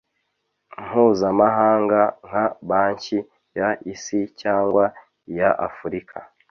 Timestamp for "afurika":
5.69-6.17